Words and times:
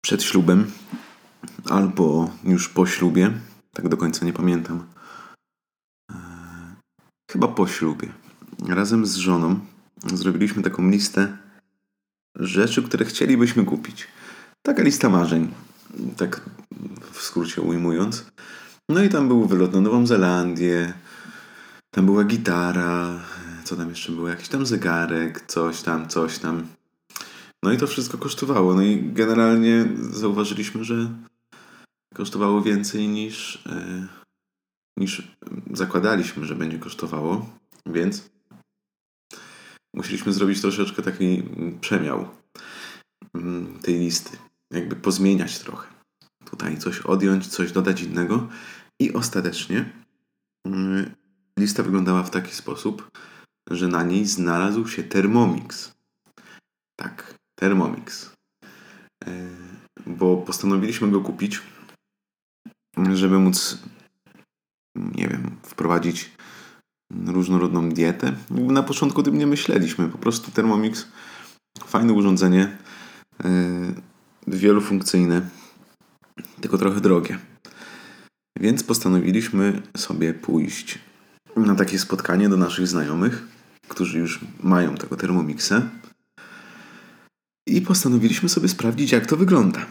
przed 0.00 0.22
ślubem 0.22 0.70
albo 1.70 2.30
już 2.44 2.68
po 2.68 2.86
ślubie. 2.86 3.30
Tak 3.72 3.88
do 3.88 3.96
końca 3.96 4.26
nie 4.26 4.32
pamiętam. 4.32 4.86
Eee, 6.10 6.16
chyba 7.32 7.48
po 7.48 7.66
ślubie. 7.66 8.12
Razem 8.68 9.06
z 9.06 9.16
żoną 9.16 9.60
zrobiliśmy 10.14 10.62
taką 10.62 10.90
listę 10.90 11.36
rzeczy, 12.36 12.82
które 12.82 13.04
chcielibyśmy 13.04 13.64
kupić. 13.64 14.08
Taka 14.62 14.82
lista 14.82 15.08
marzeń, 15.08 15.54
tak 16.16 16.40
w 17.12 17.22
skrócie 17.22 17.62
ujmując. 17.62 18.24
No 18.88 19.02
i 19.02 19.08
tam 19.08 19.28
był 19.28 19.46
wylot 19.46 19.72
na 19.72 19.80
Nową 19.80 20.06
Zelandię, 20.06 20.92
tam 21.90 22.06
była 22.06 22.24
gitara, 22.24 23.20
co 23.64 23.76
tam 23.76 23.88
jeszcze 23.88 24.12
było, 24.12 24.28
jakiś 24.28 24.48
tam 24.48 24.66
zegarek, 24.66 25.44
coś 25.46 25.82
tam, 25.82 26.08
coś 26.08 26.38
tam. 26.38 26.66
No 27.62 27.72
i 27.72 27.76
to 27.76 27.86
wszystko 27.86 28.18
kosztowało. 28.18 28.74
No 28.74 28.82
i 28.82 29.12
generalnie 29.12 29.88
zauważyliśmy, 30.10 30.84
że 30.84 31.10
kosztowało 32.14 32.62
więcej 32.62 33.08
niż, 33.08 33.64
yy, 33.66 34.08
niż 34.96 35.36
zakładaliśmy, 35.72 36.44
że 36.44 36.54
będzie 36.54 36.78
kosztowało, 36.78 37.46
więc 37.86 38.30
musieliśmy 39.94 40.32
zrobić 40.32 40.60
troszeczkę 40.60 41.02
taki 41.02 41.42
przemiał 41.80 42.28
mm, 43.34 43.78
tej 43.78 43.98
listy. 43.98 44.38
Jakby 44.72 44.96
pozmieniać 44.96 45.58
trochę. 45.58 45.88
Tutaj 46.44 46.78
coś 46.78 47.00
odjąć, 47.00 47.46
coś 47.46 47.72
dodać 47.72 48.02
innego. 48.02 48.48
I 49.00 49.12
ostatecznie 49.12 49.92
yy, 50.66 51.14
lista 51.58 51.82
wyglądała 51.82 52.22
w 52.22 52.30
taki 52.30 52.54
sposób, 52.54 53.10
że 53.70 53.88
na 53.88 54.02
niej 54.02 54.26
znalazł 54.26 54.88
się 54.88 55.02
Thermomix. 55.02 55.92
Tak, 56.96 57.39
Thermomix. 57.60 58.32
Yy, 59.26 59.32
bo 60.06 60.36
postanowiliśmy 60.36 61.10
go 61.10 61.20
kupić, 61.20 61.62
żeby 63.14 63.38
móc, 63.38 63.78
nie 64.96 65.28
wiem, 65.28 65.56
wprowadzić 65.62 66.30
różnorodną 67.26 67.88
dietę. 67.88 68.32
Na 68.50 68.82
początku 68.82 69.20
o 69.20 69.24
tym 69.24 69.38
nie 69.38 69.46
myśleliśmy. 69.46 70.08
Po 70.08 70.18
prostu 70.18 70.50
Thermomix, 70.50 71.06
fajne 71.84 72.12
urządzenie, 72.12 72.78
yy, 73.44 73.94
wielofunkcyjne, 74.46 75.48
tylko 76.60 76.78
trochę 76.78 77.00
drogie. 77.00 77.38
Więc 78.60 78.82
postanowiliśmy 78.84 79.82
sobie 79.96 80.34
pójść 80.34 80.98
na 81.56 81.74
takie 81.74 81.98
spotkanie 81.98 82.48
do 82.48 82.56
naszych 82.56 82.86
znajomych, 82.86 83.48
którzy 83.88 84.18
już 84.18 84.40
mają 84.62 84.94
tego 84.94 85.16
Thermomixa. 85.16 85.72
I 87.70 87.80
postanowiliśmy 87.82 88.48
sobie 88.48 88.68
sprawdzić, 88.68 89.12
jak 89.12 89.26
to 89.26 89.36
wygląda. 89.36 89.86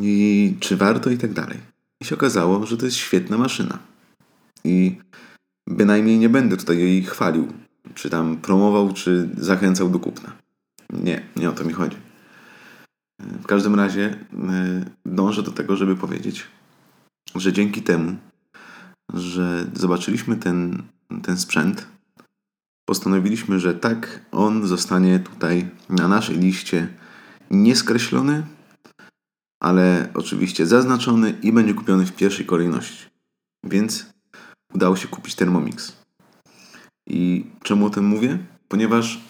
I 0.00 0.54
czy 0.60 0.76
warto 0.76 1.10
i 1.10 1.18
tak 1.18 1.32
dalej. 1.32 1.58
I 2.00 2.04
się 2.04 2.14
okazało, 2.14 2.66
że 2.66 2.76
to 2.76 2.84
jest 2.84 2.96
świetna 2.96 3.38
maszyna. 3.38 3.78
I 4.64 4.96
bynajmniej 5.66 6.18
nie 6.18 6.28
będę 6.28 6.56
tutaj 6.56 6.78
jej 6.78 7.02
chwalił, 7.02 7.52
czy 7.94 8.10
tam 8.10 8.36
promował, 8.36 8.92
czy 8.92 9.28
zachęcał 9.38 9.88
do 9.88 9.98
kupna. 9.98 10.32
Nie, 10.92 11.22
nie 11.36 11.50
o 11.50 11.52
to 11.52 11.64
mi 11.64 11.72
chodzi. 11.72 11.96
W 13.18 13.46
każdym 13.46 13.74
razie 13.74 14.04
e, 14.48 14.84
dążę 15.06 15.42
do 15.42 15.50
tego, 15.50 15.76
żeby 15.76 15.96
powiedzieć, 15.96 16.44
że 17.34 17.52
dzięki 17.52 17.82
temu, 17.82 18.16
że 19.14 19.66
zobaczyliśmy 19.74 20.36
ten, 20.36 20.82
ten 21.22 21.38
sprzęt, 21.38 21.86
postanowiliśmy, 22.84 23.60
że 23.60 23.74
tak, 23.74 24.20
on 24.32 24.66
zostanie 24.66 25.18
tutaj 25.18 25.68
na 25.88 26.08
naszej 26.08 26.38
liście 26.38 26.88
nieskreślony, 27.50 28.46
ale 29.60 30.08
oczywiście 30.14 30.66
zaznaczony 30.66 31.34
i 31.42 31.52
będzie 31.52 31.74
kupiony 31.74 32.06
w 32.06 32.16
pierwszej 32.16 32.46
kolejności. 32.46 33.06
Więc 33.64 34.06
udało 34.74 34.96
się 34.96 35.08
kupić 35.08 35.34
Thermomix. 35.34 35.96
I 37.06 37.46
czemu 37.62 37.86
o 37.86 37.90
tym 37.90 38.04
mówię? 38.04 38.38
Ponieważ 38.68 39.20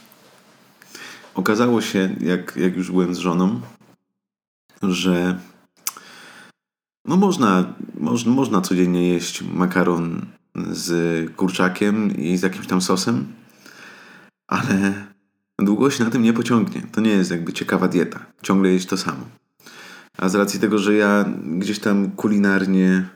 okazało 1.35 1.81
się, 1.81 2.17
jak, 2.21 2.57
jak 2.57 2.77
już 2.77 2.91
byłem 2.91 3.15
z 3.15 3.19
żoną, 3.19 3.61
że 4.83 5.39
no 7.05 7.17
można, 7.17 7.75
można, 7.95 8.33
można 8.33 8.61
codziennie 8.61 9.09
jeść 9.09 9.43
makaron 9.43 10.27
z 10.71 11.37
kurczakiem 11.37 12.17
i 12.17 12.37
z 12.37 12.43
jakimś 12.43 12.67
tam 12.67 12.81
sosem, 12.81 13.33
ale 14.47 15.08
długo 15.59 15.91
się 15.91 16.05
na 16.05 16.11
tym 16.11 16.23
nie 16.23 16.33
pociągnie. 16.33 16.83
To 16.93 17.01
nie 17.01 17.11
jest 17.11 17.31
jakby 17.31 17.53
ciekawa 17.53 17.89
dieta. 17.89 18.27
Ciągle 18.43 18.71
jeść 18.71 18.87
to 18.87 18.97
samo. 18.97 19.25
A 20.19 20.29
z 20.29 20.35
racji 20.35 20.61
tego, 20.61 20.79
że 20.79 20.95
ja 20.95 21.25
gdzieś 21.45 21.79
tam 21.79 22.11
kulinarnie 22.11 23.09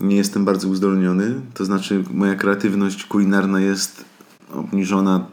nie 0.00 0.16
jestem 0.16 0.44
bardzo 0.44 0.68
uzdolniony, 0.68 1.40
to 1.54 1.64
znaczy 1.64 2.04
moja 2.10 2.34
kreatywność 2.34 3.04
kulinarna 3.04 3.60
jest 3.60 4.04
obniżona 4.52 5.26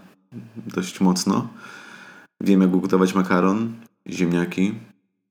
dość 0.67 1.01
mocno. 1.01 1.47
Wiem, 2.41 2.61
jak 2.61 2.73
ugotować 2.73 3.15
makaron, 3.15 3.73
ziemniaki. 4.09 4.75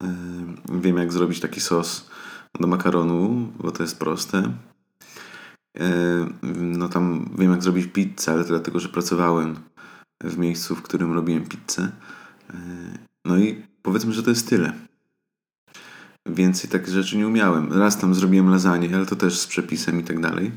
Yy, 0.02 0.80
wiem, 0.80 0.96
jak 0.96 1.12
zrobić 1.12 1.40
taki 1.40 1.60
sos 1.60 2.10
do 2.60 2.66
makaronu, 2.66 3.48
bo 3.58 3.70
to 3.70 3.82
jest 3.82 3.98
proste. 3.98 4.52
Yy, 5.74 5.82
no 6.52 6.88
tam 6.88 7.30
wiem, 7.38 7.50
jak 7.50 7.62
zrobić 7.62 7.86
pizzę, 7.86 8.32
ale 8.32 8.42
to 8.42 8.48
dlatego, 8.48 8.80
że 8.80 8.88
pracowałem 8.88 9.56
w 10.22 10.38
miejscu, 10.38 10.76
w 10.76 10.82
którym 10.82 11.12
robiłem 11.12 11.44
pizzę. 11.44 11.92
Yy, 12.52 12.58
no 13.24 13.38
i 13.38 13.62
powiedzmy, 13.82 14.12
że 14.12 14.22
to 14.22 14.30
jest 14.30 14.48
tyle. 14.48 14.72
Więcej 16.26 16.70
takich 16.70 16.88
rzeczy 16.88 17.16
nie 17.16 17.28
umiałem. 17.28 17.72
Raz 17.72 17.98
tam 17.98 18.14
zrobiłem 18.14 18.50
lasagne, 18.50 18.96
ale 18.96 19.06
to 19.06 19.16
też 19.16 19.38
z 19.38 19.46
przepisem 19.46 20.00
i 20.00 20.04
tak 20.04 20.20
dalej. 20.20 20.52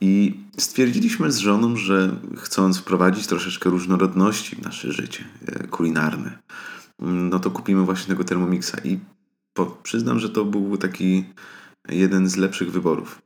I 0.00 0.40
stwierdziliśmy 0.58 1.32
z 1.32 1.38
żoną, 1.38 1.76
że 1.76 2.16
chcąc 2.36 2.78
wprowadzić 2.78 3.26
troszeczkę 3.26 3.70
różnorodności 3.70 4.56
w 4.56 4.62
nasze 4.62 4.92
życie 4.92 5.24
e, 5.46 5.66
kulinarne, 5.66 6.38
no 6.98 7.38
to 7.38 7.50
kupimy 7.50 7.82
właśnie 7.82 8.08
tego 8.08 8.24
Thermomixa. 8.24 8.74
I 8.84 8.98
po, 9.52 9.66
przyznam, 9.66 10.18
że 10.18 10.28
to 10.28 10.44
był 10.44 10.76
taki 10.76 11.24
jeden 11.88 12.28
z 12.28 12.36
lepszych 12.36 12.72
wyborów. 12.72 13.22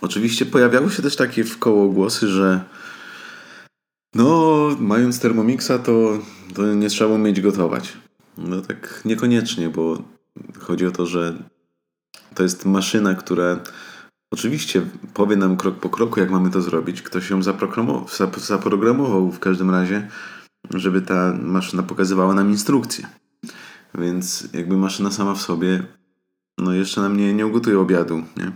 Oczywiście 0.00 0.46
pojawiały 0.46 0.90
się 0.90 1.02
też 1.02 1.16
takie 1.16 1.44
w 1.44 1.58
koło 1.58 1.88
głosy, 1.88 2.28
że 2.28 2.64
no, 4.14 4.68
mając 4.78 5.20
Thermomixa, 5.20 5.78
to, 5.84 6.18
to 6.54 6.74
nie 6.74 6.88
trzeba 6.88 7.14
umieć 7.14 7.40
gotować. 7.40 7.92
No 8.38 8.60
tak 8.60 9.02
niekoniecznie, 9.04 9.68
bo 9.68 10.02
chodzi 10.58 10.86
o 10.86 10.90
to, 10.90 11.06
że 11.06 11.42
to 12.34 12.42
jest 12.42 12.64
maszyna, 12.64 13.14
która 13.14 13.60
oczywiście 14.32 14.82
powie 15.14 15.36
nam 15.36 15.56
krok 15.56 15.78
po 15.78 15.90
kroku, 15.90 16.20
jak 16.20 16.30
mamy 16.30 16.50
to 16.50 16.62
zrobić. 16.62 17.02
Ktoś 17.02 17.30
ją 17.30 17.40
zaprogramował 18.36 19.30
w 19.30 19.38
każdym 19.38 19.70
razie, 19.70 20.08
żeby 20.74 21.02
ta 21.02 21.34
maszyna 21.42 21.82
pokazywała 21.82 22.34
nam 22.34 22.50
instrukcje. 22.50 23.06
Więc 23.94 24.48
jakby 24.52 24.76
maszyna 24.76 25.10
sama 25.10 25.34
w 25.34 25.42
sobie 25.42 25.82
no 26.58 26.72
jeszcze 26.72 27.00
nam 27.00 27.16
nie, 27.16 27.34
nie 27.34 27.46
ugotuje 27.46 27.80
obiadu, 27.80 28.22
nie? 28.36 28.52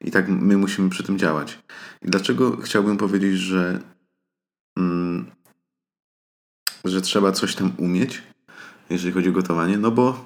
I 0.00 0.10
tak 0.10 0.28
my 0.28 0.56
musimy 0.56 0.90
przy 0.90 1.02
tym 1.02 1.18
działać. 1.18 1.58
I 2.02 2.10
dlaczego 2.10 2.56
chciałbym 2.56 2.96
powiedzieć, 2.96 3.38
że, 3.38 3.80
że 6.84 7.00
trzeba 7.00 7.32
coś 7.32 7.54
tam 7.54 7.72
umieć? 7.78 8.22
jeżeli 8.90 9.12
chodzi 9.12 9.28
o 9.28 9.32
gotowanie, 9.32 9.78
no 9.78 9.90
bo 9.90 10.24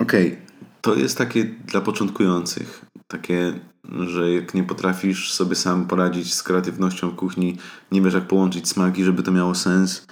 okej, 0.00 0.26
okay, 0.26 0.38
to 0.80 0.94
jest 0.94 1.18
takie 1.18 1.44
dla 1.44 1.80
początkujących, 1.80 2.84
takie, 3.06 3.60
że 4.00 4.32
jak 4.32 4.54
nie 4.54 4.64
potrafisz 4.64 5.32
sobie 5.32 5.56
sam 5.56 5.86
poradzić 5.86 6.34
z 6.34 6.42
kreatywnością 6.42 7.10
w 7.10 7.16
kuchni, 7.16 7.58
nie 7.92 8.02
wiesz 8.02 8.14
jak 8.14 8.26
połączyć 8.26 8.68
smaki, 8.68 9.04
żeby 9.04 9.22
to 9.22 9.32
miało 9.32 9.54
sens, 9.54 10.06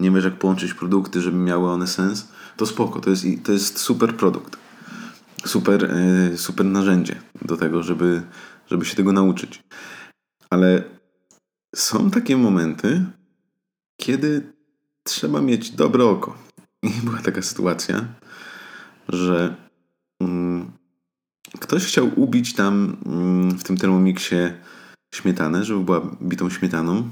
nie 0.00 0.10
wiesz 0.10 0.24
jak 0.24 0.38
połączyć 0.38 0.74
produkty, 0.74 1.20
żeby 1.20 1.36
miały 1.36 1.70
one 1.70 1.86
sens, 1.86 2.28
to 2.56 2.66
spoko, 2.66 3.00
to 3.00 3.10
jest, 3.10 3.24
to 3.44 3.52
jest 3.52 3.78
super 3.78 4.16
produkt. 4.16 4.56
Super, 5.46 5.94
yy, 6.30 6.38
super 6.38 6.66
narzędzie 6.66 7.22
do 7.42 7.56
tego, 7.56 7.82
żeby, 7.82 8.22
żeby 8.70 8.84
się 8.84 8.96
tego 8.96 9.12
nauczyć. 9.12 9.62
Ale 10.50 10.84
są 11.74 12.10
takie 12.10 12.36
momenty, 12.36 13.04
kiedy 14.00 14.52
trzeba 15.02 15.40
mieć 15.40 15.70
dobre 15.70 16.04
oko. 16.04 16.38
I 16.82 16.90
była 17.04 17.18
taka 17.18 17.42
sytuacja, 17.42 18.04
że 19.08 19.56
mm, 20.20 20.72
ktoś 21.60 21.86
chciał 21.86 22.10
ubić 22.16 22.54
tam 22.54 22.96
mm, 23.06 23.50
w 23.50 23.62
tym 23.64 23.76
termomiksie 23.76 24.36
śmietanę, 25.14 25.64
żeby 25.64 25.84
była 25.84 26.00
bitą 26.22 26.50
śmietaną 26.50 27.10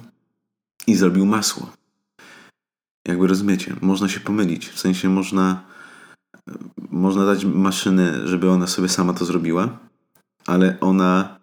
i 0.87 0.97
zrobił 0.97 1.27
masło. 1.27 1.73
Jakby 3.09 3.27
rozumiecie, 3.27 3.77
można 3.81 4.09
się 4.09 4.21
pomylić. 4.21 4.69
W 4.69 4.81
sensie 4.81 5.09
można, 5.09 5.65
można 6.91 7.27
dać 7.27 7.45
maszynę, 7.45 8.29
żeby 8.29 8.51
ona 8.51 8.67
sobie 8.67 8.89
sama 8.89 9.13
to 9.13 9.25
zrobiła, 9.25 9.79
ale 10.47 10.81
ona, 10.81 11.39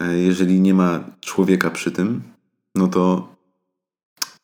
e, 0.00 0.18
jeżeli 0.18 0.60
nie 0.60 0.74
ma 0.74 1.04
człowieka 1.20 1.70
przy 1.70 1.90
tym, 1.90 2.22
no 2.74 2.88
to 2.88 3.34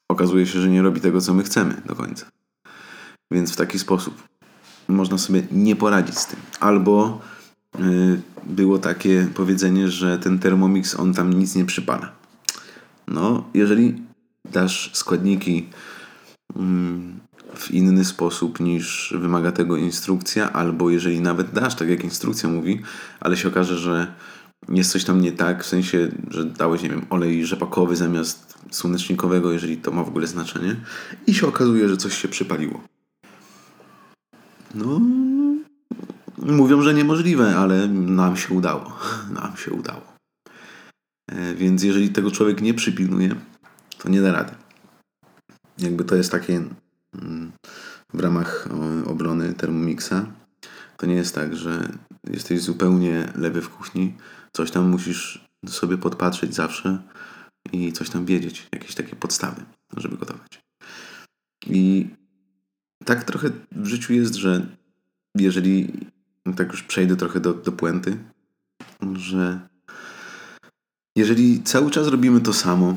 okazuje 0.08 0.46
się, 0.46 0.61
że 0.61 0.69
nie 0.69 0.82
robi 0.82 1.00
tego, 1.00 1.20
co 1.20 1.34
my 1.34 1.43
chcemy 1.43 1.82
do 1.87 1.94
końca. 1.94 2.26
Więc 3.31 3.52
w 3.52 3.56
taki 3.56 3.78
sposób 3.78 4.28
można 4.88 5.19
sobie 5.19 5.43
nie 5.52 5.76
poradzić 5.76 6.19
z 6.19 6.26
tym. 6.26 6.40
Albo 6.61 7.20
yy, 7.78 8.20
było 8.44 8.78
takie 8.78 9.28
powiedzenie, 9.34 9.88
że 9.88 10.19
ten 10.19 10.38
Thermomix, 10.38 11.00
on 11.00 11.14
tam 11.14 11.32
nic 11.32 11.55
nie 11.55 11.64
przypala. 11.64 12.12
No, 13.08 13.44
jeżeli 13.55 14.02
dasz 14.52 14.90
składniki 14.94 15.69
mm, 16.56 17.20
w 17.55 17.70
inny 17.70 18.05
sposób 18.05 18.61
niż 18.61 19.14
wymaga 19.19 19.52
tego 19.52 19.76
instrukcja, 19.76 20.52
albo 20.52 20.90
jeżeli 20.90 21.20
nawet 21.20 21.52
dasz 21.52 21.75
tak 21.75 21.88
jak 21.88 22.05
instrukcja 22.05 22.49
mówi, 22.49 22.82
ale 23.20 23.37
się 23.37 23.49
okaże, 23.49 23.79
że 23.79 24.14
jest 24.69 24.93
coś 24.93 25.05
tam 25.05 25.20
nie 25.20 25.32
tak, 25.32 25.64
w 25.64 25.67
sensie, 25.67 26.08
że 26.31 26.44
dałeś, 26.44 26.82
nie 26.82 26.88
wiem, 26.88 27.06
olej 27.11 27.47
rzepakowy 27.47 27.97
zamiast 27.97 28.58
słonecznikowego, 28.70 29.53
jeżeli 29.53 29.76
to 29.76 29.91
ma 29.91 30.05
w 30.05 30.08
ogóle 30.08 30.26
znaczenie, 30.26 30.76
i 31.26 31.35
się 31.35 31.47
okazuje, 31.47 31.88
że 31.88 31.97
coś 31.97 32.19
się 32.19 32.29
przypaliło. 32.29 32.81
No, 34.75 35.00
mówią, 36.38 36.82
że 36.82 36.94
niemożliwe, 36.94 37.56
ale 37.56 37.88
nam 37.88 38.37
się 38.37 38.55
udało. 38.55 38.93
Nam 39.41 39.56
się 39.56 39.73
udało. 39.73 40.03
E, 41.31 41.55
więc 41.55 41.82
jeżeli 41.82 42.08
tego 42.08 42.31
człowiek 42.31 42.61
nie 42.61 42.75
przypilnuje, 42.75 43.35
to 43.99 44.08
nie 44.08 44.23
da 44.23 44.32
rady. 44.32 44.53
Jakby 45.79 46.05
to 46.05 46.17
jest 46.17 46.31
takie 46.31 46.64
mm, 47.14 47.53
w 48.14 48.20
ramach 48.20 48.69
obrony 49.06 49.55
Thermomixa. 49.55 50.26
To 50.96 51.06
nie 51.06 51.14
jest 51.14 51.34
tak, 51.34 51.56
że 51.56 51.88
jesteś 52.31 52.60
zupełnie 52.60 53.32
lewy 53.34 53.62
w 53.62 53.70
kuchni, 53.70 54.14
coś 54.52 54.70
tam 54.70 54.90
musisz 54.90 55.48
sobie 55.69 55.98
podpatrzeć 55.98 56.54
zawsze 56.54 57.02
i 57.72 57.93
coś 57.93 58.10
tam 58.10 58.25
wiedzieć, 58.25 58.69
jakieś 58.72 58.94
takie 58.94 59.16
podstawy, 59.16 59.62
żeby 59.96 60.16
gotować. 60.16 60.60
I 61.66 62.06
tak 63.04 63.25
trochę 63.25 63.50
w 63.72 63.87
życiu 63.87 64.12
jest, 64.12 64.34
że 64.34 64.66
jeżeli 65.34 65.93
tak 66.56 66.72
już 66.72 66.82
przejdę 66.82 67.16
trochę 67.16 67.40
do, 67.40 67.54
do 67.54 67.72
puenty, 67.72 68.19
że 69.12 69.69
jeżeli 71.16 71.62
cały 71.62 71.90
czas 71.90 72.08
robimy 72.08 72.40
to 72.40 72.52
samo, 72.52 72.96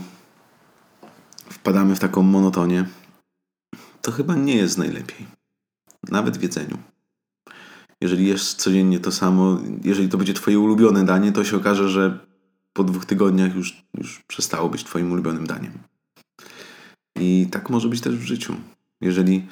wpadamy 1.50 1.96
w 1.96 2.00
taką 2.00 2.24
monotonię, 2.24 2.86
to 4.02 4.12
chyba 4.12 4.36
nie 4.36 4.56
jest 4.56 4.78
najlepiej. 4.78 5.28
Nawet 6.10 6.38
w 6.38 6.42
jedzeniu. 6.42 6.78
Jeżeli 8.02 8.28
jesz 8.28 8.54
codziennie 8.54 9.00
to 9.00 9.12
samo, 9.12 9.60
jeżeli 9.84 10.10
to 10.10 10.18
będzie 10.18 10.34
twoje 10.34 10.60
ulubione 10.60 11.06
danie, 11.06 11.32
to 11.32 11.44
się 11.44 11.58
okaże, 11.58 11.90
że 11.90 12.20
po 12.74 12.84
dwóch 12.84 13.06
tygodniach 13.06 13.56
już, 13.56 13.86
już 13.98 14.22
przestało 14.28 14.70
być 14.70 14.84
twoim 14.84 15.12
ulubionym 15.12 15.48
daniem. 15.48 15.72
I 17.16 17.48
tak 17.52 17.70
może 17.70 17.90
być 17.90 18.02
też 18.02 18.16
w 18.16 18.24
życiu. 18.24 18.56
Jeżeli 19.02 19.48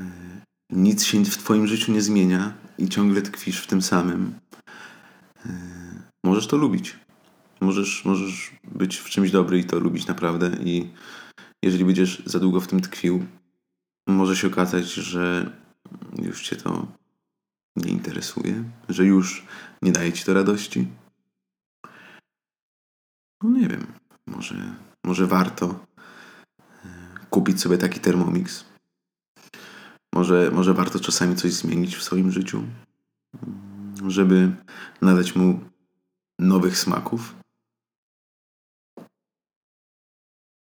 e, 0.00 0.04
nic 0.70 1.04
się 1.04 1.24
w 1.24 1.38
twoim 1.38 1.66
życiu 1.66 1.92
nie 1.92 2.02
zmienia 2.02 2.54
i 2.78 2.88
ciągle 2.88 3.22
tkwisz 3.22 3.60
w 3.60 3.66
tym 3.66 3.82
samym, 3.82 4.34
e, 5.46 5.50
możesz 6.24 6.46
to 6.46 6.56
lubić. 6.56 6.96
Możesz, 7.60 8.04
możesz 8.04 8.50
być 8.64 8.96
w 8.96 9.10
czymś 9.10 9.30
dobry 9.30 9.58
i 9.58 9.64
to 9.64 9.80
lubić 9.80 10.06
naprawdę 10.06 10.50
i 10.64 10.88
jeżeli 11.62 11.84
będziesz 11.84 12.22
za 12.26 12.38
długo 12.38 12.60
w 12.60 12.66
tym 12.66 12.80
tkwił, 12.80 13.26
może 14.08 14.36
się 14.36 14.46
okazać, 14.46 14.92
że 14.92 15.50
już 16.22 16.42
cię 16.42 16.56
to 16.56 16.86
nie 17.76 17.90
interesuje, 17.90 18.64
że 18.88 19.04
już 19.04 19.46
nie 19.82 19.92
daje 19.92 20.12
ci 20.12 20.24
to 20.24 20.34
radości. 20.34 20.88
No 23.42 23.50
nie 23.50 23.68
wiem, 23.68 23.86
może, 24.26 24.74
może 25.04 25.26
warto 25.26 25.86
e, 26.84 26.88
kupić 27.30 27.60
sobie 27.60 27.78
taki 27.78 28.00
Thermomix. 28.00 28.64
Może, 30.14 30.50
może 30.50 30.74
warto 30.74 31.00
czasami 31.00 31.36
coś 31.36 31.52
zmienić 31.52 31.96
w 31.96 32.02
swoim 32.02 32.30
życiu, 32.30 32.64
żeby 34.06 34.56
nadać 35.00 35.36
mu 35.36 35.60
nowych 36.38 36.78
smaków. 36.78 37.41